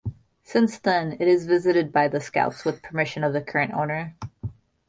[0.41, 4.15] Since then it is visited by scouts with permission of the current owner.